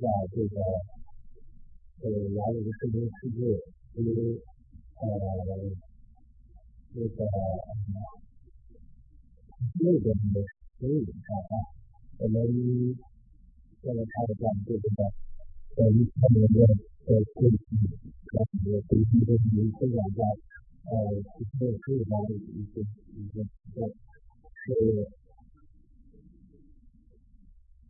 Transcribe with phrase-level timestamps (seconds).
[0.00, 0.56] 在这个
[2.02, 3.38] 呃来这个这个世界，
[3.94, 4.08] 因为
[4.96, 5.02] 呃
[6.94, 7.18] 这个
[9.80, 10.36] 那个的
[10.78, 11.34] 所以啊，
[12.18, 12.34] 我们
[13.82, 14.86] 现在开始讲这个
[15.76, 16.58] 呃一千年的
[17.06, 17.56] 呃过去，
[18.32, 19.44] 然后我回去的是
[19.78, 20.20] 分享在
[20.90, 23.34] 呃一些书里边的一些一些
[24.64, 24.66] 是。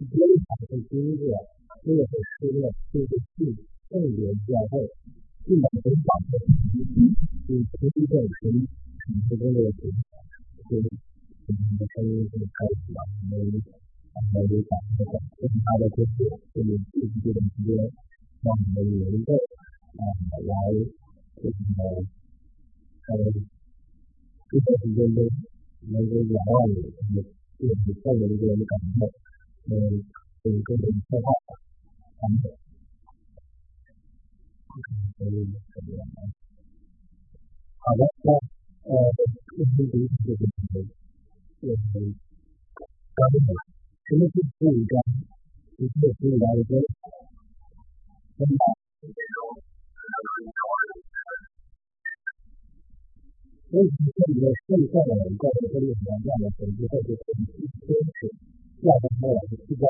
[0.03, 0.19] 接下
[0.67, 1.23] 来经过
[1.83, 3.59] 这个试验，就是去
[3.91, 4.87] 正联教会，
[5.45, 7.11] 进了很早的时期，
[7.43, 8.55] 去推动成
[9.03, 10.23] 成这个的情况，
[10.71, 13.03] 就我们的声音就开始了，
[13.35, 13.51] 我们
[14.15, 17.75] 呃有讲这个更大的工作，就是继续这段时间，
[18.47, 20.03] 让我们能够啊
[20.39, 20.55] 来
[21.35, 21.51] 这个
[23.11, 23.13] 呃
[24.47, 25.27] 这段时间中
[25.91, 26.79] 能够仰望你，
[27.59, 29.11] 就是更有一个感受。
[29.67, 29.75] 呃，
[30.45, 31.33] 有一个人说话，
[32.23, 32.47] 他们可
[35.27, 35.43] 以
[35.75, 36.07] 怎么样？
[37.83, 38.31] 好的，那
[38.87, 38.95] 呃，
[39.51, 40.87] 这是第一个问题，
[41.59, 41.83] 就是
[43.11, 43.35] 刚才
[44.07, 44.95] 什么是第一个？
[45.77, 46.47] 就是第一个的。
[46.71, 46.79] 说，
[48.39, 48.55] 那么，
[53.67, 54.07] 所以这
[54.39, 55.11] 个现在的
[55.43, 58.31] 教育和历史上的统计或者统计都是。
[58.83, 59.07] 要的。
[59.19, 59.87] 话，是提高，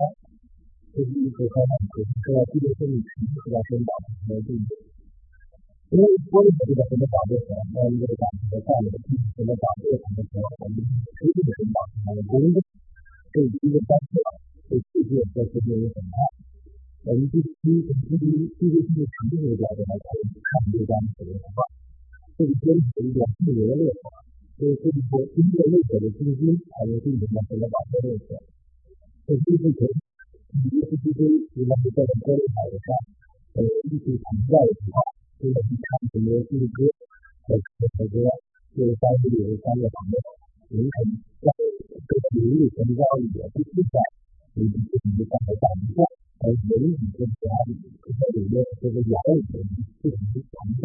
[0.92, 4.76] 就是一个高档次，是要基础生理知识要先保持和进步。
[5.88, 10.76] 因为我们这个怎么保护好，还有一个讲这个大的基础怎么保护好的时候，我们
[11.16, 12.60] 持续的保持它的工作，
[13.32, 14.20] 这是一个单词，
[14.68, 16.16] 对世界和世界有很大。
[17.08, 20.06] 我们必须从基础基础性的程度的角度来看
[20.68, 21.64] 这个单词的文化，
[22.36, 24.04] 这个坚持一个自由的乐活，
[24.60, 28.36] 就是这个经过内在的精心，还有进行了怎么保护乐活。
[29.24, 29.88] 这基础层，
[30.52, 31.24] 一个基础
[31.56, 32.92] 一般是在玻璃海上，
[33.56, 35.00] 呃，一起存在的话，
[35.40, 36.84] 这个是看什么这个歌，
[37.48, 38.28] 和和这个
[38.76, 40.16] 这个山里有三个朋友，
[40.68, 40.92] 形成
[41.40, 41.48] 在
[41.88, 43.00] 这个流域成交
[43.32, 43.96] 也是现在，
[44.60, 44.76] 你你
[45.16, 46.04] 你看在一下，
[46.44, 49.64] 而人与跟其他在里面这个摇人
[50.04, 50.52] 不停的存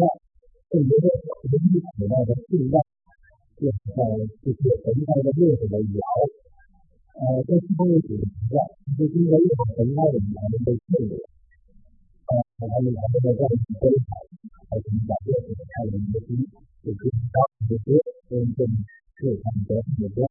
[0.72, 1.06] 更多的
[1.44, 2.80] 人与古代的信赖，
[3.60, 4.00] 就是在
[4.40, 6.00] 就是存在的乐子的摇。
[7.18, 8.62] 呃，在西方有几个时代，
[8.94, 12.30] 就是因为有很大的语言被限制，呃，
[12.62, 13.42] 他们来这个在
[13.82, 14.22] 非常
[14.70, 16.46] 还是讲究这个看人的心，
[16.86, 17.98] 也可以当这些
[18.30, 18.70] 真正
[19.18, 20.30] 是他们得很多，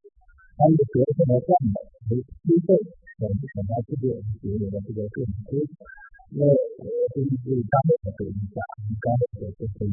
[0.56, 1.76] 他们得什么赞美
[2.08, 2.72] 和机会，
[3.20, 4.08] 我们很大世界
[4.40, 5.60] 给予的这个更多，
[6.32, 6.40] 那
[7.12, 8.64] 根据当地的一下，
[9.04, 9.92] 刚才的这些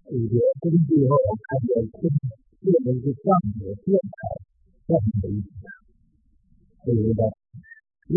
[0.07, 2.07] 这个根据后看见这
[2.63, 3.27] 这个是上
[3.59, 4.17] 的电台
[4.87, 5.67] 这样的一个，
[6.87, 7.23] 这个的，
[8.11, 8.15] 嗯，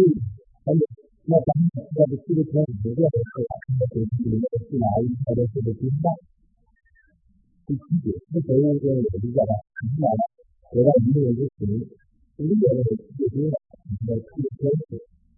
[0.61, 0.81] 还有
[1.25, 3.53] 那咱们在这这个圈里面的是吧？
[3.77, 6.09] 那就是里面是哪一条的这个经脉？
[7.65, 9.51] 第七节，这谁要说有比较的，
[9.85, 10.21] 明白了，
[10.73, 11.65] 得到一个人之行，
[12.37, 13.57] 理解的是最多的，
[13.89, 14.69] 你的这个圈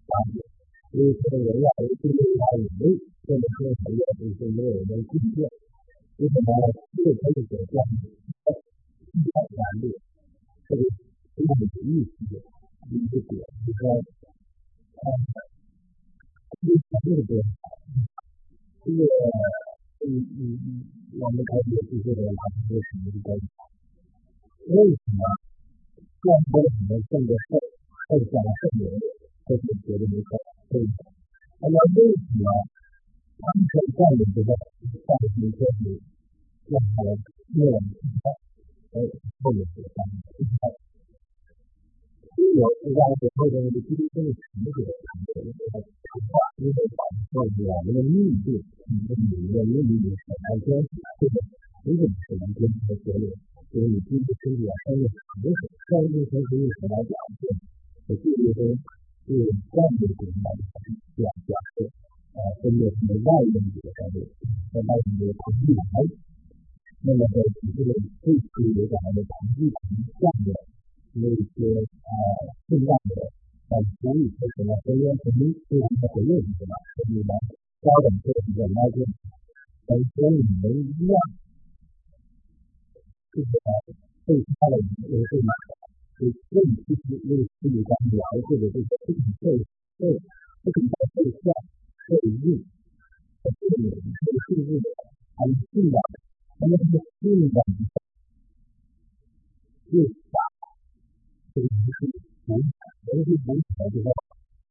[0.07, 0.41] 子。
[0.41, 0.55] 啊，
[0.93, 5.45] 因为这个人要有这个他有力，这个说实在就是没有人听见，
[6.17, 6.49] 为什么？
[6.97, 7.75] 这个可以讲讲，
[8.47, 9.85] 非常难的，
[10.69, 10.79] 有
[11.83, 12.17] 意思
[12.89, 13.83] 一个点，就是说，
[14.97, 15.07] 啊，
[16.63, 18.99] 这个这个这个，
[20.07, 20.09] 嗯
[20.39, 20.87] 嗯嗯，
[21.21, 22.23] 我们开始这些的，
[22.69, 23.45] 是什么关系？
[24.69, 25.21] 为什么？
[26.21, 27.59] 更多的人更多受
[28.09, 28.33] 受伤
[28.63, 28.87] 受人？
[29.47, 30.35] 这是觉得没错，
[30.75, 30.83] 对。
[31.63, 32.51] 那么为什么
[33.39, 34.51] 他们在教育时候，
[35.07, 36.03] 教育科是
[36.67, 37.15] 让他们
[37.55, 37.79] 没有
[39.39, 40.19] 后面这个方面，
[42.27, 48.51] 所以有让我们后边的基督生的成果成果的强化，因为把这个我们的密，我
[48.91, 50.91] 们的理论、理论很难关系，
[51.23, 51.39] 这个
[51.87, 53.31] 不是很难跟这个结论，
[53.71, 57.15] 所以你基督生的生命很很关键，从这个来讲，
[58.11, 58.75] 我记得说
[59.27, 61.91] 是这样的一个这样讲的，
[62.31, 62.95] 呃，分别是
[63.27, 64.23] 外因这个方面，
[64.71, 65.83] 和外因的同义来。
[67.03, 67.43] 那么在
[67.75, 67.91] 这个
[68.23, 69.83] 最初有讲的同义同
[70.15, 70.55] 向的
[71.19, 72.11] 那些呃
[72.71, 73.27] 适当的
[73.67, 76.73] 在处理这什么分裂分离对它的回应是什么？
[76.95, 77.35] 所以呢，
[77.83, 79.03] 高等这个来说，
[79.87, 81.19] 跟跟你们一样，
[83.35, 83.51] 就是
[84.25, 84.79] 对他的
[85.11, 85.43] 也是
[86.17, 88.17] 嘛，就更其实为自己刚描
[88.49, 89.13] 述的这个对
[89.45, 89.61] 对
[89.99, 90.17] 对
[90.65, 90.81] 这种
[91.13, 91.53] 对象
[92.09, 92.65] 对应
[93.43, 94.89] 和对应对数字的
[95.37, 96.01] 还有信仰。
[96.59, 97.53] 那么这个信仰
[99.93, 100.03] 越
[100.33, 100.41] 大，
[101.53, 102.57] 这个是影响，
[103.13, 104.09] 尤其影响这个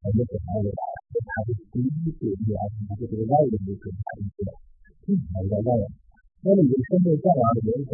[0.02, 0.68] 我们本来的
[1.14, 4.50] 它的第一个原因就是这个外人的这个影响，
[5.06, 5.86] 影响在外人。
[6.42, 7.94] 那么你的生命带来的影响，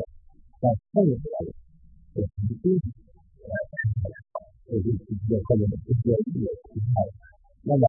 [0.63, 0.63] 在
[0.93, 3.10] 后面的这个必须呃，
[4.67, 6.95] 这就是一个后面的一个一个情况。
[7.63, 7.83] 那么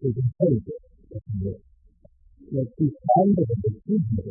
[0.00, 0.68] 这个后者
[1.08, 1.60] 就是
[2.50, 4.28] 那第三个就是具体的，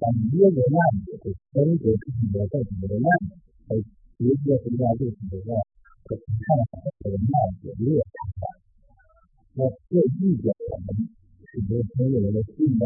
[0.00, 2.44] 当约为难的，就生活自己的。
[2.48, 2.98] 在什么的。
[3.00, 3.08] 难，
[3.68, 3.80] 而
[4.18, 4.58] 别的。
[4.60, 5.56] 国家就是什么，
[6.04, 6.24] 可看
[7.00, 7.32] 这个难
[7.62, 7.72] 的。
[7.80, 8.44] 越看大，
[9.54, 11.08] 那这意味着我们
[11.48, 12.36] 是没有所有的。
[12.52, 12.84] 信仰，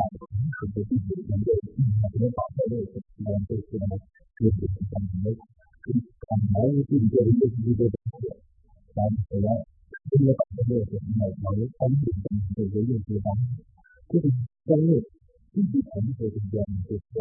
[0.54, 0.94] 是不是
[1.26, 3.98] 能够信仰能保证这个希望这些呢？
[4.38, 4.94] 就是我
[5.26, 5.34] 们
[5.94, 8.28] 很难于自己的一个一个东西，
[8.94, 9.48] 然后后来
[10.10, 11.96] 这个保证这个什么，老人参与
[12.56, 13.64] 这个用户方面。
[14.08, 14.24] 这个
[14.64, 15.00] 专业
[15.52, 17.20] 积极成熟的这样就是说，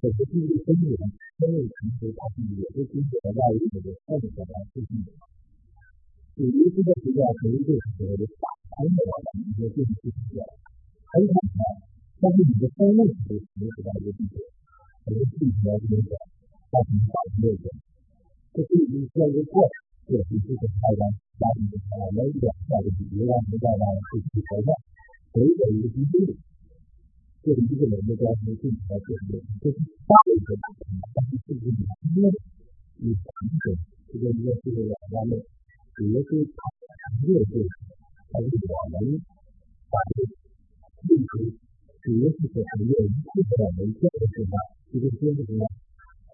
[0.00, 0.96] 整个经济生源
[1.36, 5.12] 专业成熟，它是也是经过外力的创造来促进的。
[6.36, 8.98] 有一些的学校可能就是所谓的反参的
[9.40, 10.40] 一个建筑学校，
[11.12, 11.60] 很好的，
[12.20, 14.40] 但是你的专业是没有到一个地步，
[15.04, 16.16] 可能自己要这个
[16.76, 17.64] 造成导致这个，
[18.52, 19.72] 这是一个一个过程，
[20.12, 21.08] 这是这个大家
[21.40, 23.32] 家庭的啊，每一个下个比如让
[23.64, 23.82] 大家
[24.12, 24.68] 去去调整。
[25.32, 26.36] 谁的一个基地，
[27.44, 31.76] 这是一个人的关系，并且在这里，这是大一个但是这个里
[32.12, 32.28] 面
[33.00, 33.24] 有两
[33.60, 33.76] 种，
[34.08, 35.40] 这个一个是两方面，
[36.00, 36.56] 一个是强
[37.24, 37.64] 烈对，
[38.32, 39.20] 还是我们
[39.92, 40.32] 把这个
[41.08, 41.52] 立足，
[42.00, 44.56] 主要是说是有一部分人这个地方，
[44.88, 45.65] 这个就是什么，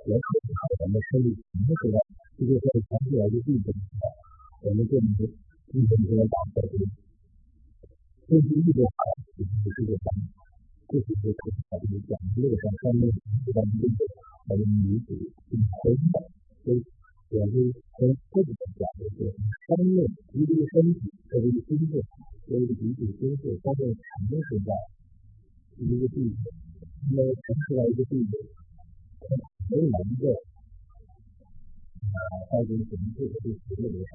[0.06, 1.96] 也可以好咱们生理什么时候，
[2.38, 3.70] 这个在长期来的地方，
[4.62, 5.06] 我们这里
[5.72, 6.84] 一直在讲的这个。
[8.28, 8.98] 这是一个好，
[9.36, 10.06] 这是这个方，
[10.88, 11.36] 这是这个
[11.68, 13.06] 好的讲路上上面
[13.44, 13.60] 这个
[14.48, 16.16] 我们女子是纯的，
[16.64, 16.82] 所以
[17.28, 17.54] 我是
[17.98, 19.30] 从这个讲的是
[19.68, 20.02] 生命
[20.32, 22.02] 一个身体一个心智，
[22.48, 24.72] 一个彼此心智方面产生存在
[25.78, 26.34] 一个地步，
[27.12, 28.32] 那么成出来一个地步，
[29.68, 30.24] 没有一个
[32.12, 34.12] 啊，在这个形式和这个结构上，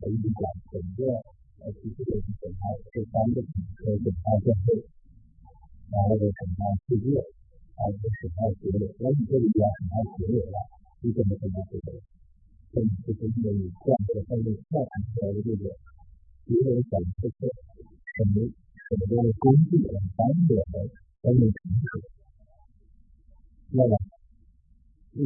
[0.00, 1.22] 我一直讲整个。
[1.64, 2.60] 呃，其实就是检查
[2.92, 3.48] 这三个品
[3.80, 4.84] 和检查教会，
[5.88, 8.04] 然后呢检查世界，然后检
[8.36, 10.56] 查学业，然后这里边检查学业了，
[11.00, 12.04] 基本的检查学业，
[12.68, 15.72] 这里就是因为你这样的上面跳出来的这个
[16.44, 19.88] 学业讲这些什么什么的工具的
[20.20, 20.84] 方面的
[21.24, 21.96] 方面成熟，
[23.72, 23.96] 那么
[25.14, 25.20] 还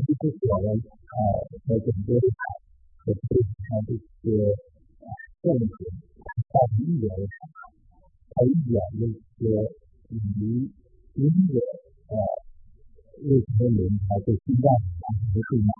[0.00, 1.14] 是就是我们啊
[1.68, 2.18] 在整个
[3.04, 3.36] 和这
[3.68, 3.92] 它这
[4.22, 4.71] 些
[5.42, 5.66] 政府
[6.50, 7.10] 它一点
[8.30, 9.42] 它一点那些
[10.08, 10.70] 与
[11.18, 11.58] 音乐。
[12.06, 12.14] 呃，
[13.26, 15.02] 为什么人才会心脏它
[15.34, 15.74] 不会满？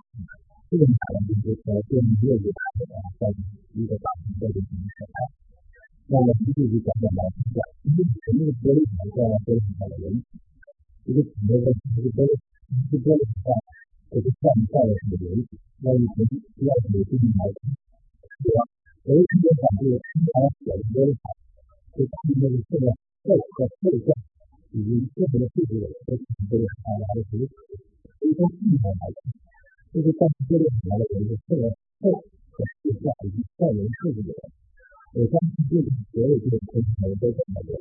[0.67, 3.31] 这个可能就是说，电力业务它的在
[3.71, 4.67] 一个大型的一个影
[4.99, 5.07] 响。
[6.07, 7.23] 那么继续讲讲来
[7.55, 10.19] 讲，因为前面玻璃厂在玻璃厂的人，
[11.05, 12.35] 这个企业的这个玻璃，
[12.91, 13.55] 这玻璃厂
[14.11, 15.47] 这个上面盖的是人，
[15.79, 17.47] 那以前需要有这种来，
[18.43, 18.72] 对吧？
[19.03, 21.23] 而这个厂这个非常小的玻璃厂，
[21.95, 22.87] 就他们那个现在
[23.23, 24.11] 后和后段。
[24.73, 25.77] 以及个别的细节
[26.09, 26.17] 都
[26.49, 29.21] 都是啊来的属于，所以从技术上来讲，
[29.93, 31.69] 就是在这个来的有一个个
[32.01, 34.33] 后和线下以及个人数据的，
[35.13, 37.77] 我相信这个所有这个空头都怎么的，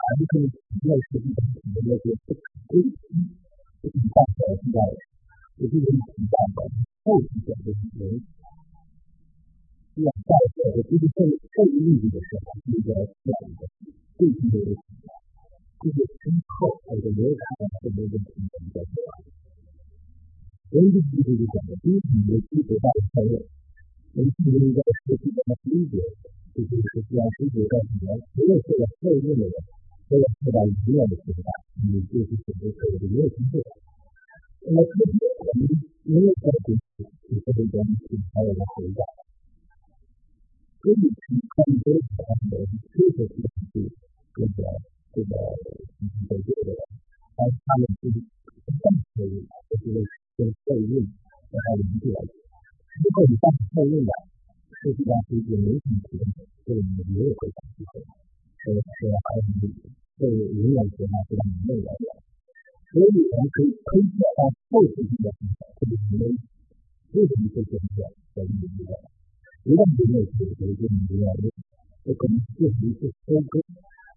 [0.00, 0.48] 还是可以
[0.88, 2.40] 类似于我们那些不可
[2.72, 2.96] 归期、
[3.84, 4.80] 不可放的时代，
[5.60, 6.64] 也就是提到的
[7.04, 8.08] 后期的这些，
[10.00, 11.20] 要在这个就是受
[11.52, 12.88] 受利益的时候，这个
[13.20, 13.60] 这样的
[14.16, 14.80] 最低的一个
[15.82, 19.20] 就是之后或者没有看到这么一个情况在出来。
[20.72, 23.36] 根据这个讲的，第一个是得到承认，
[24.16, 26.00] 我们应该实际的理解。
[26.52, 29.52] 就是实际上，世界上可能除了受到受益的人，
[30.08, 31.48] 都要受到一样的惩罚，
[31.88, 33.60] 也就是选择所谓的没有机会。
[34.60, 35.64] 那么，这些我们
[36.04, 36.80] 没有在这里
[37.28, 39.21] 给这个人群还有个回答。
[40.82, 43.38] 所以，他们都是他们的确实是
[43.70, 43.86] 是
[44.34, 44.66] 这个
[45.14, 45.32] 这个
[46.26, 46.74] 这个这个，
[47.38, 48.84] 而他们是不断
[49.14, 49.94] 受益，就是
[50.36, 51.06] 跟受益
[51.48, 52.34] 和他联系来的。
[52.34, 54.12] 如果你放受益了。
[54.82, 59.70] 实际上是一个媒体提供的，对我们也有回答机会，所以说还有
[60.18, 61.86] 对营养学呢非常有的，
[62.90, 65.30] 所以我们可以推测到后期的
[65.78, 66.34] 这个因为
[67.14, 67.86] 为什么会这样
[68.34, 68.82] 的原因
[69.62, 71.50] 的，一旦没有解决这个原因，
[72.02, 73.62] 这可能确实是收割，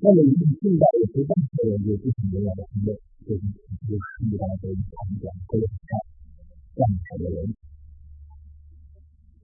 [0.02, 3.46] 那么一定现在有不断的有这种营养的分类，就是
[3.86, 5.94] 就是遇到的一种讲沟通上
[6.74, 6.90] 这样
[7.22, 7.54] 的人。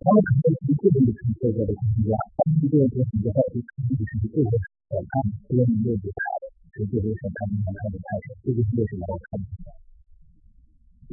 [0.02, 4.50] 他们可能是这个是这个的国家，他们这个国家到底是不是这个
[4.90, 9.78] 审判多年的他的，是这个审判能看得开的，这个是什么我看不出来。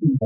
[0.00, 0.16] 应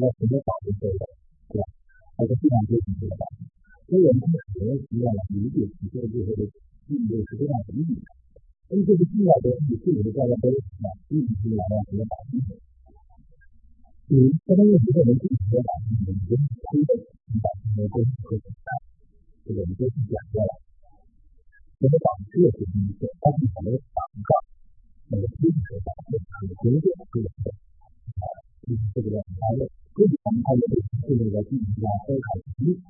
[0.00, 0.50] 该直接导
[3.85, 6.41] 所以我们可能需要理解其中最后的
[6.89, 8.01] 意义是这样的意义。
[8.67, 12.57] 那么这个重要的意义，是我们大家都啊，意义是来了什么导致的？
[14.09, 14.13] 嗯，
[14.45, 16.97] 相当于一个人自己说吧，你跟推的，
[17.29, 18.57] 你把这个公司和怎么？
[19.45, 20.51] 这个我们都是讲过了。
[21.77, 24.17] 那么导致的是一个，他是怎么导致
[25.09, 27.53] 那个推的时候，他是工作这个事
[28.17, 28.25] 啊，
[28.65, 32.27] 就是这个他的，为什么他有这个这个进行了思考
[32.57, 32.81] 题？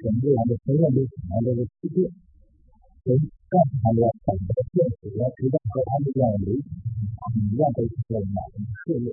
[0.00, 2.08] 为什么这样的同样的什么这个世界？
[3.04, 3.20] 所以
[3.52, 6.64] 告诉他们要怎么现实，要知道和他们这样的理解，
[7.52, 9.12] 一样都是在哪个策略。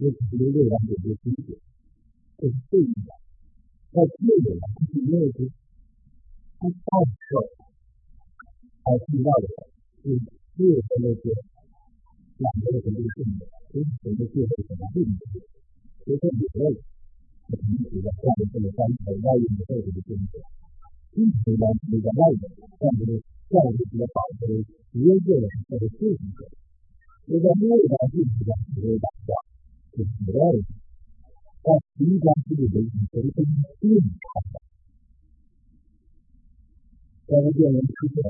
[0.00, 1.60] 因为这个六两解决第一点，
[2.40, 3.12] 这是对应的。
[3.92, 5.52] 在第二点，就是因为是
[6.56, 7.36] 不放射，
[8.88, 9.68] 而遇到的
[10.00, 10.08] 是
[10.56, 11.28] 六的那些
[12.40, 15.44] 两个的这个性质，所以整个社会很难理解。
[16.00, 16.72] 所以说，理论
[17.50, 20.38] 是可能指的外面这个三层外面的这个性质，
[21.18, 22.46] 因此呢，这个外面
[22.78, 23.18] 但是
[23.50, 24.62] 教育这个保持
[24.94, 26.46] 约束的这个性质，
[27.26, 29.34] 所以在内在性质上只会打掉。
[29.90, 30.62] 是主要的，
[31.66, 33.34] 但实际上这个人本身
[33.82, 34.62] 并不差的。
[37.26, 38.22] 在这边人出现，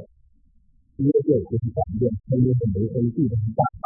[0.97, 3.85] 第一个就是改变身边的维生素的办法，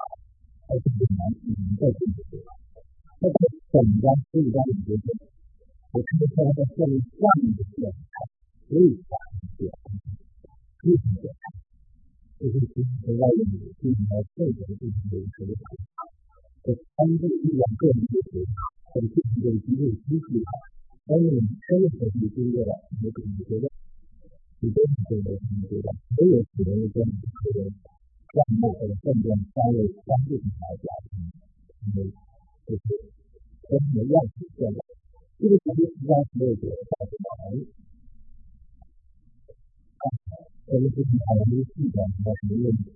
[0.71, 2.39] 而且很难自己在自己做。
[3.21, 3.39] 那在
[3.71, 4.99] 本章、这一章里面，
[5.93, 8.15] 我看到他在下面下面的这样看，
[8.69, 9.11] 所以才
[9.57, 9.73] 这样，
[10.83, 11.35] 为什么这样？
[12.35, 13.47] 就是从外面
[13.81, 16.11] 进行了这个进行一个考察。
[16.65, 18.45] 在参与力量个人的时候，
[18.93, 20.49] 很积极的机会支持他，
[21.07, 21.29] 当你
[21.69, 23.69] 真的是经过了，我可能觉得，
[24.61, 27.69] 你都是觉得，你觉得所有可能的跟可能
[28.33, 30.89] 项目或者证件单位相对比来讲，
[31.95, 32.13] 因为
[32.65, 32.83] 就是
[33.69, 34.81] 跟你的样子变了，
[35.39, 37.69] 这个其实实际上是有个大的道理。
[40.65, 42.89] 我们之前谈的这个细节，应该是没问题。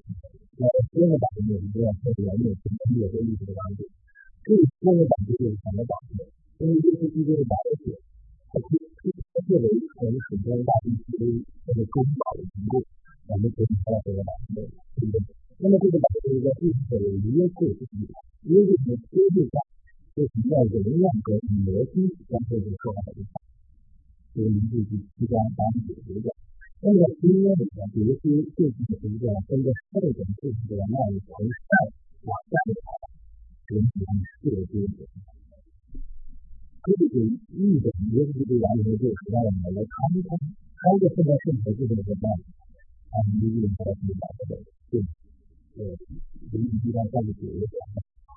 [0.57, 3.85] 那多个党有一个特别有成绩的这个历史的关系，
[4.41, 6.25] 这多个党就是什么党呢？
[6.59, 7.93] 因为这些这些党是
[8.49, 8.73] 它是
[9.05, 12.81] 它作为我们很多大地区的这个公保的程度，
[13.29, 15.21] 我们可以看到这个党对不对？
[15.61, 17.05] 那么这个党是一个历史的
[17.37, 18.09] 约束是什么？
[18.49, 19.61] 约束的约束上
[20.17, 21.37] 就是要容量和
[21.69, 23.37] 逻辑相对的说话的地方，
[24.35, 26.33] 这个名字是即将帮你解决的。
[26.81, 28.23] 那么今天里面，比如说
[28.57, 28.73] 就是
[29.05, 31.71] 一个跟着后边就是这个脉从上
[32.25, 32.89] 往下的跑，
[33.75, 35.05] 引起他们视觉的。
[36.89, 37.19] 这个
[37.53, 42.25] 日本也是这样的，就是让我们来看一看，还有现在生活这个什么，
[43.13, 44.15] 啊，你这个什么
[44.49, 44.57] 的，
[44.89, 45.03] 对，
[45.77, 45.99] 呃，
[46.55, 47.75] 你一般干的多一点，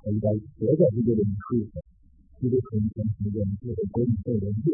[0.09, 0.25] 一般
[0.57, 1.69] 别的这个人数，
[2.41, 4.73] 这个可能跟这个这个工作人员，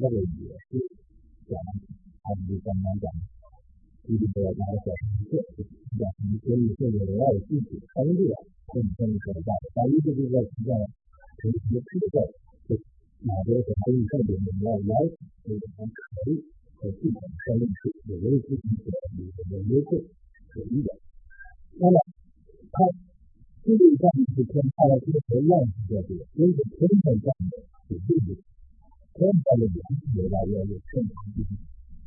[0.00, 0.80] 那个也是
[1.44, 1.60] 讲，
[2.22, 3.04] 他们就刚刚讲，
[4.08, 4.88] 这个大家小
[5.20, 5.36] 一个，
[6.00, 8.40] 讲你所以这个额外的具体参与啊，
[8.72, 10.72] 跟跟你说的大，大一个就是在实际上
[11.42, 12.24] 平时知道。
[13.22, 14.96] 马德和他预测的能量来
[15.44, 15.60] 这个
[16.24, 16.40] 可以
[16.76, 18.88] 和系统相应是有利于自己的
[19.50, 20.08] 有优势
[20.48, 20.88] 可以的。
[24.40, 27.28] 是偏差了这个量级的这个，因为天上的
[27.84, 28.40] 是对的，
[29.12, 29.76] 天上的量
[30.16, 31.44] 越来越有正常性。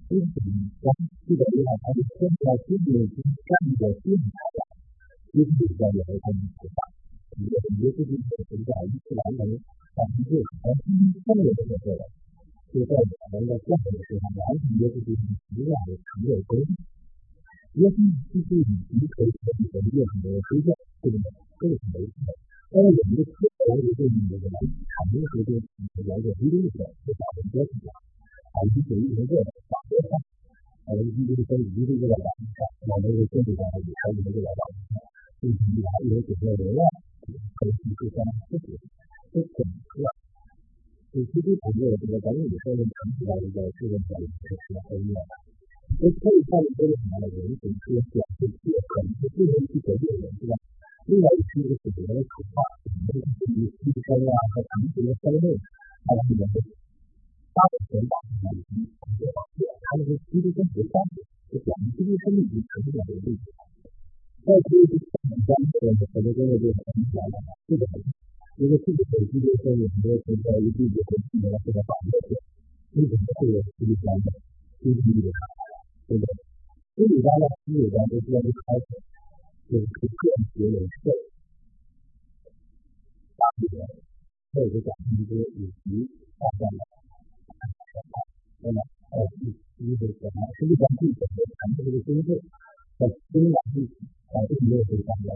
[0.09, 0.41] 因此，
[0.81, 0.89] 当
[1.29, 4.59] 这个地方它是天上这个是上的变化了，
[5.37, 6.89] 因此在有的方面是大，
[7.37, 8.17] 有的有的就是
[8.49, 9.45] 存在一次完成。
[9.93, 10.89] 百分之而天
[11.21, 12.01] 上面这个做的，
[12.73, 16.57] 就在我们的项目的时候，完全就是进行质量的承认沟
[17.73, 17.97] 也许
[18.29, 20.69] 其实已经可以可以和业主的推荐，
[21.01, 21.17] 这个
[21.57, 22.13] 这个是没错。
[22.69, 24.45] 但是有一个特别的对你的产
[25.09, 25.61] 品和这个
[26.05, 30.13] 了解一定的是保证标准的，啊，一对一合作的保证上，
[30.85, 32.61] 啊，一对一跟一对一的保证上，
[32.93, 35.01] 我们的建立在以上的这个保证上，
[35.41, 36.81] 进行一个一个整个流量
[37.57, 38.77] 可以提出相当自主。
[39.33, 40.05] 这整个，
[41.09, 45.41] 对滴滴团队这个咱们也说的成绩的一个这个表现是非常优异的。
[46.03, 47.31] 这可以看出什么呢？
[47.31, 50.51] 人总是表现出很多不同级别的，是吧？
[51.07, 52.59] 另外一是一个主流的口号，
[53.07, 55.55] 就是对于提升啊和成绩的分类，
[56.03, 56.43] 还有这个
[57.55, 58.19] 发展前导
[58.51, 63.39] 以及工作方面，他们是积极跟不上的，就讲的积极生命与成绩的为例。
[64.43, 67.83] 再说一个很关键的，很多工作就是很简单的，这个。
[68.59, 72.35] 因为这个手机的上面很多存在一定的问题呢，这个反应是
[72.99, 74.27] 为什么会有这个方面
[74.83, 75.31] 经济的
[76.07, 76.27] 对不对？
[76.95, 78.87] 这里边呢，基本上都是要去开始，
[79.69, 81.09] 就是个人学人事，
[83.33, 83.81] 大部分
[84.53, 86.05] 或者讲一些以及
[86.37, 86.85] 大量的，
[88.61, 88.77] 那么
[89.09, 89.49] 呃一
[89.81, 92.37] 一个什么实际上这个谈的这个工作，
[92.99, 93.93] 在中南地区
[94.29, 95.33] 啊并没有这方面，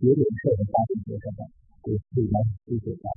[0.00, 1.50] 学人事的大部分学生。
[1.84, 3.12] 对对方理解到，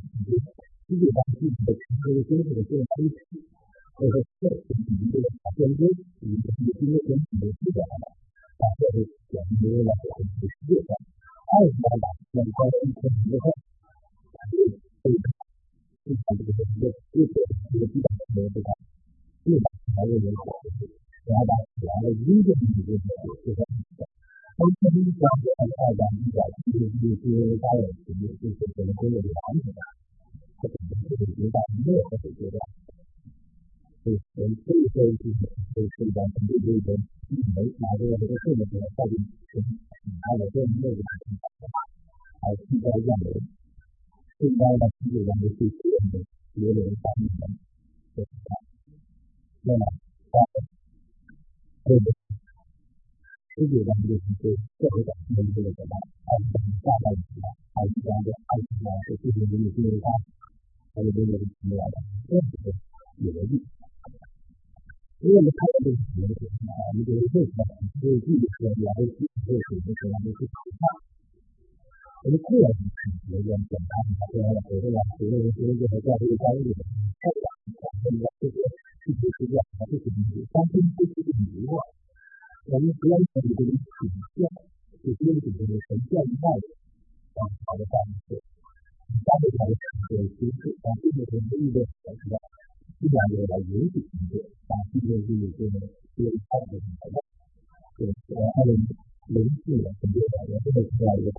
[0.87, 3.47] 理解到自己的成功经历的这个推迟，
[3.97, 5.89] 或者说这个一个条件跟
[6.21, 6.45] 以及
[6.77, 8.05] 经历跟自己的基本的，
[8.61, 9.01] 把这个
[9.33, 12.05] 讲明了我们的世界上，二十万把
[12.37, 13.49] 两块一千之后，
[14.53, 14.69] 对
[15.01, 15.09] 对，
[16.05, 17.41] 就把这个一个一个
[17.73, 18.05] 一个基本
[18.37, 18.69] 的这个，
[19.49, 19.65] 对吧？
[19.97, 20.45] 还有人口，
[21.25, 23.01] 然后把然后一个一个一个
[23.41, 23.65] 这个。
[24.61, 26.37] 从这里讲，二讲一讲，
[26.69, 29.81] 就是一些大人群，就是可能工作的完成的，
[30.61, 30.77] 或者
[31.17, 32.61] 是一到没有的阶段。
[34.07, 35.39] 我们可以说就是
[35.75, 36.95] 就是讲从这个一个
[37.27, 39.19] 一门拿这个这个数目的到底
[39.51, 41.75] 是哪的这么一个情况的话，
[42.39, 43.35] 还是在认为，
[44.47, 46.15] 应该呢是认为是个人的
[46.55, 47.51] 个人方面的
[48.15, 48.27] 这个，
[49.67, 49.83] 那么
[50.31, 50.35] 在
[51.83, 52.07] 这个。
[53.57, 56.53] 世界上就是对社会上面对的什么，还是
[56.85, 57.43] 大概率的，
[57.73, 60.05] 还是讲的，还是讲是最近的一些它，
[60.93, 61.97] 还有这个什么来的，
[62.29, 62.71] 这是
[63.25, 63.65] 有的利。
[65.17, 67.65] 因为我们看到这个什么啊，你比如为什么
[67.97, 70.81] 对这个说两个基础对水的时候都是可怕。
[72.21, 76.85] 我们个人是有点简单的，这样有的人有的就是在这个单位里面，
[77.17, 78.61] 太讲究了，这个
[79.01, 81.81] 具体是这样，这是你当天必须得迷惑。
[82.69, 83.73] 我们不要求这个体
[84.37, 84.45] 现，
[85.01, 86.65] 就根据这个呈现外的
[87.33, 87.97] 啊好的方
[88.29, 88.37] 式，
[89.25, 89.81] 发挥它的成
[90.13, 92.37] 果形式，把这个是一个什么？
[92.95, 97.19] 自然的来允许一个，把这个是一个一个超的什么？
[97.97, 98.63] 对，然后
[99.27, 101.29] 零四的很多的，也是这样一个。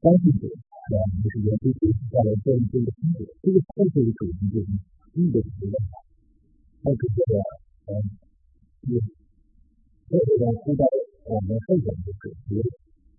[0.00, 2.86] 相信者，啊，就是原先就是在这一这个
[3.42, 4.68] 这个后头的主题就是
[5.14, 5.74] 一个什么？
[6.82, 7.40] 那这个
[7.86, 7.92] 嗯。
[8.80, 8.96] 是，
[10.08, 10.82] 这个知道
[11.28, 12.64] 我们后边的主题，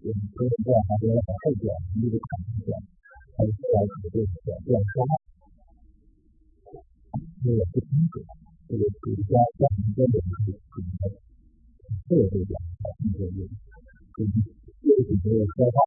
[0.01, 1.69] 我们可以这样说，后边
[2.01, 2.73] 一个产品
[3.37, 5.05] 还是要考虑这个电商，
[7.43, 8.21] 这个不清楚，
[8.69, 11.17] 这个主家在一个领域里面，
[12.07, 12.55] 这个这个产
[13.01, 13.49] 品领域，
[14.13, 14.29] 跟
[14.81, 15.77] 这个主要说话，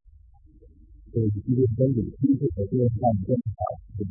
[1.12, 3.59] 这个一个跟你基础的电商跟好
[3.97, 4.11] 这个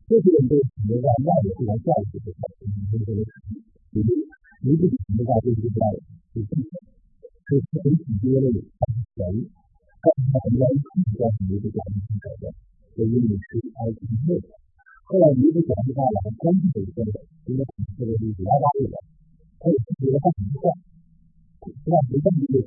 [0.08, 0.56] 这些人都
[0.88, 3.20] 觉得那也是来教育的，你们这个
[3.92, 4.00] 你
[4.64, 4.96] 你不知
[5.28, 5.84] 道这是在
[6.32, 6.56] 是是
[7.60, 8.88] 是很直接的人，但
[9.28, 9.44] 是
[10.00, 10.08] 他
[10.48, 12.56] 们要一直在你这个讲题改的，
[12.96, 14.48] 所以你是挨进步的。
[15.12, 17.68] 后来一个讲题下来，关键的一个一个
[18.00, 18.96] 这个例子来打理的，
[19.60, 20.72] 他也是觉得他很快，
[21.84, 22.64] 那不但是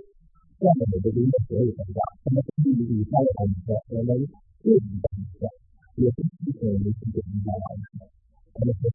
[0.60, 4.28] 这样的一个一个所有成长，那么对于以下的我们说，我们。
[4.60, 5.48] 这一方面
[5.96, 8.06] 也是基本的基本应该完成。
[8.54, 8.90] 他们说，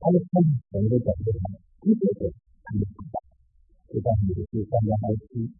[0.00, 0.32] 他们看
[0.72, 1.44] 整个角度上，
[1.84, 2.32] 一个是
[2.64, 3.20] 他们知道，
[3.88, 5.50] 知道你是三幺二七，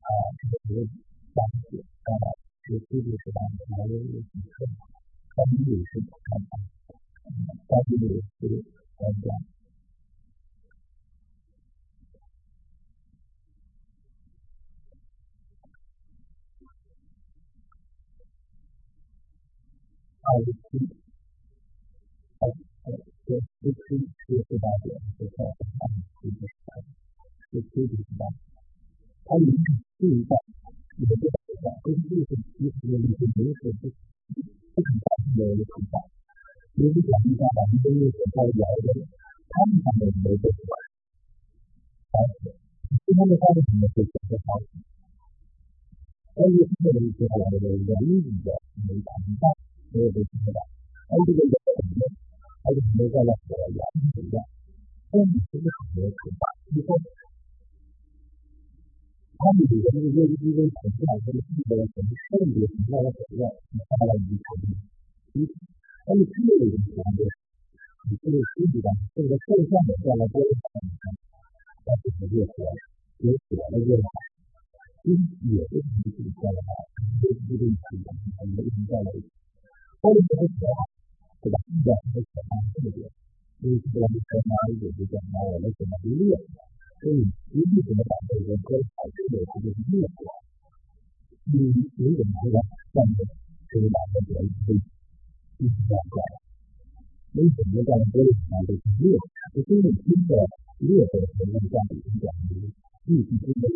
[0.00, 0.88] 啊，这个是
[1.34, 1.38] 三
[1.70, 2.24] 九，当然
[2.62, 3.40] 是基础是吧？
[3.76, 4.28] 还有一个是
[5.34, 6.58] 三六是看法，
[7.68, 8.64] 三六是
[8.96, 9.26] 专家。
[20.28, 20.76] 二十七，
[22.36, 26.84] 二十七是十八点，是在二十七点三，
[27.48, 28.28] 十七点三。
[29.24, 29.56] 它一个
[29.96, 30.36] 是一个，
[31.00, 36.04] 一个是一个，根据是其实的一些流程是不可发的一个情况。
[36.76, 39.00] 比如讲一下咱们这个在聊的，
[39.48, 40.76] 他们上面没有关，
[42.12, 42.52] 而且
[43.00, 44.76] 其他的方面呢是选择方式。
[46.36, 48.52] 关于这个一些我们的人语的
[48.84, 49.08] 没谈
[49.40, 49.56] 到。
[49.98, 50.62] 没有被听到，
[51.10, 52.06] 而这个人很多，
[52.62, 53.82] 而且没在那个原
[54.14, 54.38] 始一样，
[55.10, 56.94] 但是很多可怕，就是说，
[59.42, 64.46] 他们有的这个业绩因为存在这个地的什么特别存在的手段，发了一场
[65.34, 65.42] 一，
[66.06, 67.26] 但是这个人讲的，
[68.06, 68.86] 你这个实际上
[69.18, 71.10] 这个现象的带来多少影响，
[71.82, 72.54] 但是越火
[73.26, 74.06] 越火的越好，
[75.10, 75.18] 因
[75.50, 76.86] 也是一种带来的，
[77.18, 79.10] 这个这个影响，很多人带来
[79.98, 80.08] 的。
[80.08, 80.78] 或者说是啊，
[81.42, 81.58] 对吧？
[81.66, 83.02] 一点都不可能这么点，
[83.58, 84.54] 因为这个是什么？
[84.78, 86.38] 也就讲到我们怎么去练，
[87.02, 90.30] 所以一定怎么把这个歌好听的这个练出来。
[91.50, 92.62] 你有点这个
[92.94, 93.26] 上面
[93.66, 94.78] 可以把这个可以
[95.58, 96.22] 一直这样搞，
[97.34, 99.18] 没怎么在歌里面这个练，
[99.50, 100.32] 就真正听的
[100.78, 102.70] 练的时候，像比如讲的，
[103.02, 103.66] 必须真的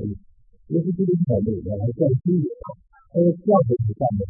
[0.69, 2.77] 也是这个角度来在心理上，
[3.13, 4.21] 在教育上面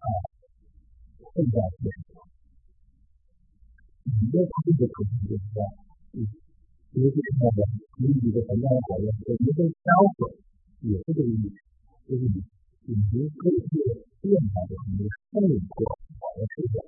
[0.00, 0.04] 啊，
[1.34, 1.88] 更加是，
[4.04, 5.60] 你的这个可能就是说，
[6.12, 6.24] 嗯，
[7.00, 7.58] 尤其是那个
[7.96, 10.36] 你你的很大的讨论，说你的消费
[10.84, 11.56] 也是这个意思，
[12.08, 12.44] 就是你
[12.84, 13.72] 你从科技
[14.20, 15.84] 变化的你的生活
[16.20, 16.84] 好的视角，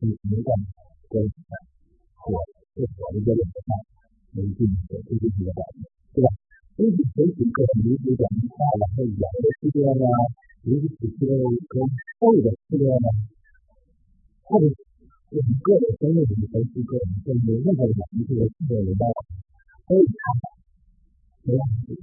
[0.00, 1.22] 你没办法跟
[2.14, 3.95] 和和我的这个上。
[4.36, 5.80] 没进的，这就是个道理，
[6.12, 6.28] 对吧？
[6.76, 10.04] 因为学习课你只讲一话，然后养的世界呢，
[10.68, 11.32] 尤其是这个
[11.72, 11.80] 跟
[12.20, 13.08] 受的世界呢，
[14.44, 14.68] 或者
[15.32, 19.08] 我们个人生命里头是个跟任何养的这个世界有关，
[19.88, 20.52] 可以看到，
[21.48, 21.96] 没问题。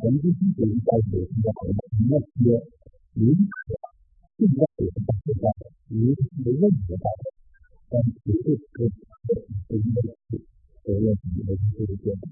[0.00, 1.76] 我们必须得在有些的朋友
[2.08, 2.48] 那些
[3.12, 3.76] 认可
[4.38, 5.44] 现在有的现在
[5.90, 7.28] 尤其是认可到的，
[7.90, 8.88] 但绝对可以
[9.28, 10.48] 可以是因为。
[10.88, 11.04] 责任
[11.36, 12.24] 你的这个见解。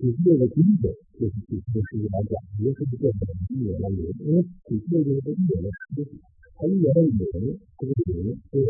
[0.00, 2.32] 体系的精神就是体系的实际来讲，
[2.64, 3.20] 也是变成
[3.52, 6.16] 语言的流，因为体系的这个语言的实体，
[6.56, 8.64] 它语言的流，这个流是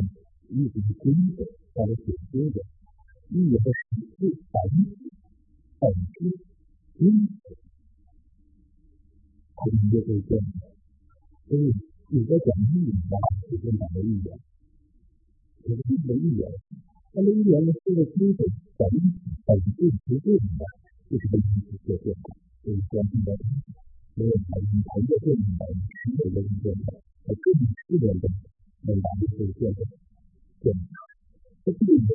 [0.50, 2.58] 意思的精神，它的体精神，
[3.30, 5.14] 语言的实质本体
[5.78, 6.34] 本质
[6.98, 7.00] 精
[7.30, 7.54] 神，
[9.54, 10.34] 它就会变。
[11.46, 11.70] 所以
[12.10, 14.34] 你在讲语言的话，是讲的语言，
[15.62, 16.50] 这是一个语言。
[17.12, 18.46] 那么语言的这个精神
[18.78, 19.02] 本体
[19.44, 20.62] 本质实质的，
[21.10, 22.30] 就是跟意识做变化，
[22.62, 23.34] 就是关系的
[24.14, 25.42] 没有谈谈越变的
[25.90, 26.94] 是有的变化，
[27.26, 28.30] 和更次元的
[28.86, 29.82] 能达到这个变化
[30.62, 30.78] 变化。
[31.66, 32.14] 这对于聊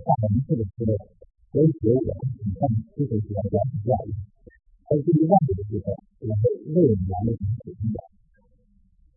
[0.00, 0.96] 大文字的时候，
[1.52, 2.64] 我觉得你看
[2.96, 3.92] 这个是来讲比较，
[4.88, 6.32] 但是另外一个时候，我们
[6.72, 8.00] 内容聊的很仔细的。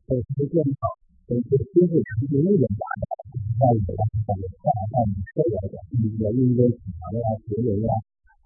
[0.05, 0.83] 在实践上，
[1.25, 2.83] 在这个接触成绩内容上，
[3.55, 7.87] 在有的在有大的社会的，比如说应该体察呀、学人呀、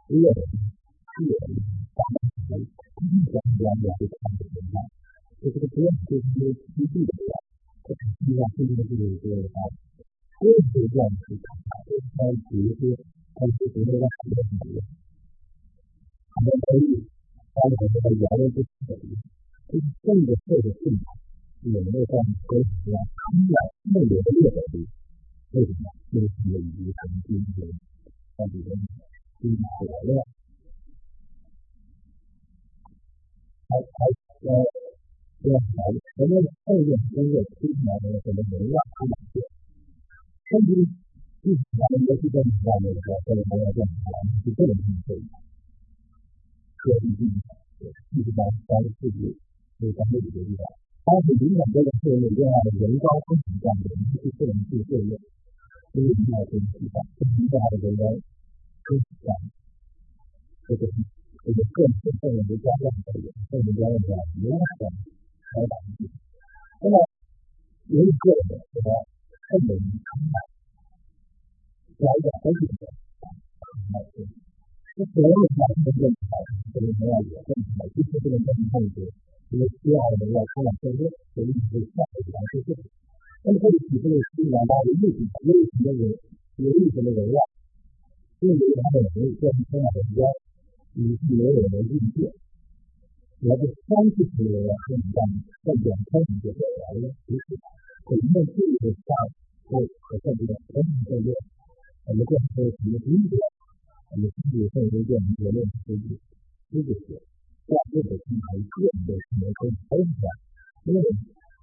[0.05, 1.33] 热人、气人、
[1.97, 1.99] 大
[2.53, 4.85] 人，一讲两讲就看不明白。
[5.41, 7.41] 就这个不要就是基地的话，
[7.81, 9.59] 它实际上对这个这个这个啊，
[10.37, 12.93] 所有这样去看它，它比如说
[13.33, 14.77] 它是觉得它很多很多，
[16.29, 17.01] 很多可以，
[17.57, 18.93] 它的这个原来不是的，
[19.73, 20.93] 就是正的社会性。
[21.61, 22.15] 有没有在
[22.47, 23.51] 沟通上出现
[23.91, 24.87] 内流的裂痕？
[25.51, 25.89] 为什么？
[26.11, 27.65] 因为有一层经济，
[28.37, 28.69] 它里面
[29.41, 30.21] 经济火量，
[33.65, 33.97] 还还
[34.45, 34.49] 呃
[35.41, 35.81] 这样来，
[36.13, 39.41] 前面后面工作出来的什么能量出来的，
[40.53, 40.85] 甚至
[41.41, 44.13] 一直咱们也是在明白那个在能量电池上
[44.45, 45.33] 是不能运作的，
[46.77, 49.33] 科技进步，一直到咱们自己
[49.81, 50.61] 就咱们这个地方。
[51.09, 55.17] 但是影响这个社会另外的人高风险上的一些个人去作用，
[55.89, 57.01] 所以另外一个地方，
[57.37, 58.03] 另外的人高
[58.85, 59.33] 风险上，
[60.69, 66.05] 这个这个个人受受人的加量的人，受人加量的影响来打击。
[66.81, 66.95] 那么
[67.89, 68.87] 有一个人什么
[69.49, 70.33] 受人伤害，
[71.97, 72.93] 来讲都是这样，
[73.89, 74.29] 那是
[74.93, 76.21] 那所有的这些问题，
[76.69, 78.61] 可能没有也问题，其实这个问题。
[78.73, 79.09] 很多。
[79.49, 82.85] 因为需要的要开展更多，所以会下一个来说这个。
[83.41, 86.03] 那么这里提出的是两大的目的，为什么有
[86.59, 87.39] 有意思的人量？
[88.39, 90.27] 因为他的能力变成这样的标，
[90.95, 92.27] 以及没有人运作，
[93.47, 95.23] 来自三次次的人跟你讲，
[95.63, 97.45] 在两千年就过来了，其实
[98.03, 99.07] 可能这个上
[99.71, 103.31] 会和这个同时在用，我们这是什么意思？
[104.11, 106.03] 我们自己会有点结论，就是
[106.71, 107.23] 这个是。
[107.69, 110.25] 在这个平台个人的行为可以分享，
[110.89, 110.99] 因为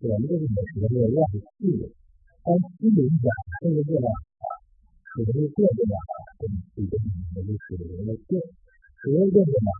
[0.01, 1.89] 我们这个的时候要是去的，
[2.45, 3.27] 当心理讲
[3.61, 4.09] 这个这个啊，
[5.09, 6.93] 可能是个人的啊，跟这个
[7.35, 9.71] 我们是人的个个人的嘛，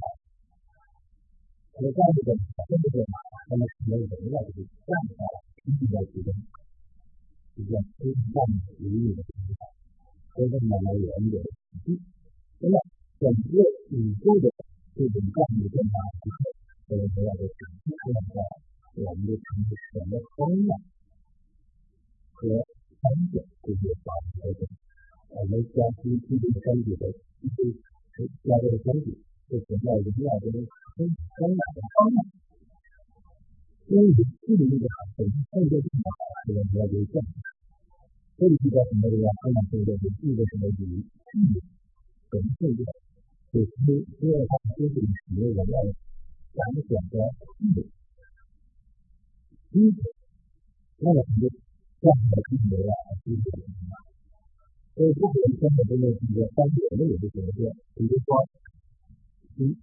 [1.77, 3.17] 我干这个这个的嘛，
[3.49, 5.21] 那么可能人要是这样的话，
[5.63, 6.33] 经济的这种
[7.55, 8.41] 比较非常
[8.81, 9.69] 有利的平台，
[10.33, 12.01] 所以呢，来源的实际，
[12.61, 12.81] 那么
[13.21, 14.49] 整个宇宙的。
[14.97, 15.93] 这种概念变化
[16.25, 16.57] 之后，
[16.89, 17.53] 我们主要的是
[17.85, 18.41] 出现在
[18.97, 20.81] 我们的城市选择方案
[22.33, 22.49] 和
[22.97, 24.65] 三点这些方面当中。
[25.37, 27.13] 我们将基于这个根据的
[27.45, 27.77] 一些
[28.41, 29.21] 加这个根据，
[29.53, 30.65] 就存在一个要这个
[30.97, 31.05] 分
[31.37, 32.19] 方案的方案。
[33.93, 37.37] 因为这里面的本身创造性的好，是我们要有正的。
[38.41, 41.05] 这里提到什么的话，方案这个是一个什么语
[41.37, 41.61] 义？
[42.31, 42.89] 本身这个。
[43.53, 43.71] 就是
[44.21, 45.77] 因为他们就是企业人要
[46.53, 47.17] 咱们选择
[49.77, 50.09] 基础，
[51.05, 51.53] 那么就
[52.01, 53.93] 这样的基础啊，基础什么？
[54.97, 58.41] 所以这个根本就是一个三点六的结构，比如说，
[59.61, 59.77] 一，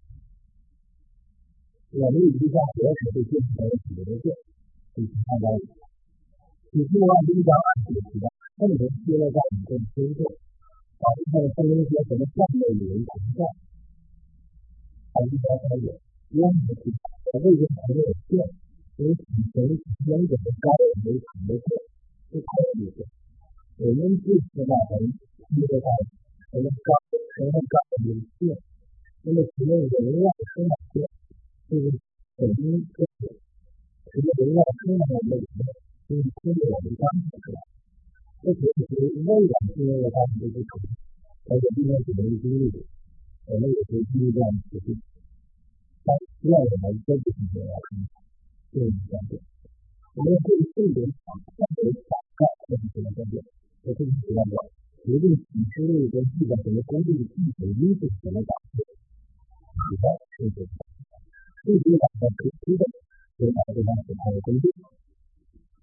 [1.93, 4.33] 我们以下所有的建筑的企业的建，
[4.97, 5.53] 就是看到，
[6.73, 8.25] 你另外一张案子提到，
[8.57, 10.25] 那你们接了在你这工作。
[10.25, 13.45] 啊，那么分一些什么项目有人存在，
[15.13, 15.93] 还是说它有
[16.33, 16.49] 关
[16.81, 16.89] 系？
[17.37, 18.41] 为什么没有变？
[18.97, 19.15] 因为以
[19.53, 19.63] 前
[20.05, 20.47] 原本的。
[20.61, 20.69] 高
[21.03, 21.67] 为什么变？
[22.31, 23.05] 是可以的。
[23.77, 25.11] 我们不知道我们
[25.53, 25.87] 这个高，
[26.53, 26.93] 我们高，
[27.39, 27.75] 我们高
[28.05, 28.57] 有变，
[29.23, 31.05] 那么请问人量是哪变？
[31.69, 31.99] 就是
[32.37, 32.55] 我们
[32.93, 33.33] 这个，
[34.07, 35.41] 除了人量是哪变？
[36.07, 37.53] 就是通过我们刚才说。
[38.43, 38.91] 这只是
[39.23, 40.85] 未来因为他们都是可能，
[41.49, 42.71] 而且今天只能经历，
[43.47, 44.79] 我们也会经历这样的。
[44.79, 45.01] 事情。
[46.05, 46.07] 但
[46.41, 48.22] 第二个呢，这个是重要的，
[48.73, 49.37] 这个是关键。
[50.17, 53.37] 我们对重点场、重点场、概念是什么关键？
[53.85, 54.57] 这是主要的。
[55.05, 60.73] 决定启示录跟记载什么工具的具体因素怎么导致，主要是这个，
[61.61, 62.83] 这些导致可知的，
[63.37, 64.65] 所导致它所看的工具。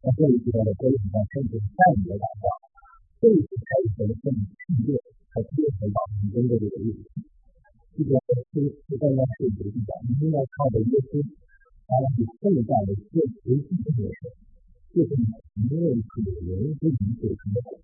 [0.03, 2.46] 那这里提到的关于它甚至善意的祷告，
[3.20, 4.98] 这一次开始的这种训练，
[5.31, 7.07] 它接受到成功的这个意思。
[7.94, 8.18] 这个
[8.50, 10.92] 是是刚刚是有一讲，应该靠的耶
[11.90, 14.31] 稣，他是圣诞的最实际的事，
[14.94, 15.11] 就是
[15.66, 17.83] 因为主人是你所成的果。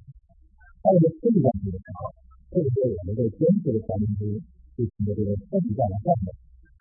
[0.78, 2.14] 到了圣诞节的时候，
[2.54, 4.38] 这个我们在坚持的环境中，
[4.78, 6.30] 就是这个圣诞的氛围，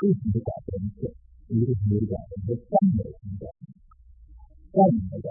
[0.06, 1.10] 一直改变一切，
[1.50, 3.50] 一个是一个一个赞美的一个
[4.70, 5.26] 赞美的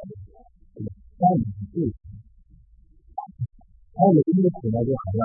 [0.74, 1.94] 这个赞美的对象。
[3.94, 5.22] 还有一个词呢，就好像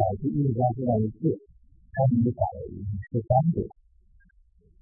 [0.00, 1.36] 老师印象这样一次。
[1.94, 3.62] 他们就打了一十三个，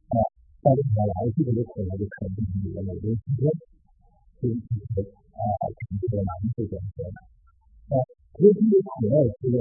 [0.09, 0.17] 啊，
[0.63, 3.51] 到这个来这个就可能就肯定是有某些时间，
[4.39, 4.55] 就是
[5.35, 5.43] 啊，
[5.75, 7.19] 肯定的难度减少了。
[7.91, 7.95] 啊，
[8.39, 9.59] 其实这个可爱是个，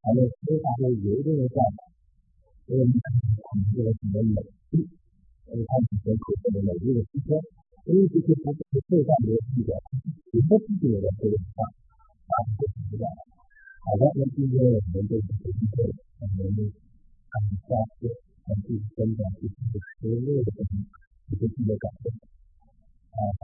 [0.00, 1.60] 咱们非常的有一定的在，
[2.64, 3.12] 因为你看
[3.44, 4.40] 他们这个什么美
[4.72, 4.88] 丽，
[5.52, 7.36] 呃，他们很可爱的美丽的时间，
[7.84, 9.76] 所以这些不是最上的一点，
[10.32, 11.60] 有的自己的这个上，
[12.24, 13.06] 啊，这是这样。
[13.84, 15.92] 好的，那今天我们就到这里，
[16.40, 16.72] 我们。
[17.30, 18.08] 他们下次
[18.62, 20.48] 自己增长自己的收入的
[21.28, 22.10] 一个新的感受。
[23.12, 23.42] 啊，好，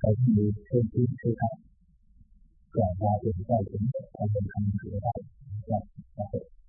[0.00, 1.40] 感谢您收听收看，
[2.72, 5.06] 转发点赞评论，欢迎他们得到，
[5.66, 6.61] 下次再会。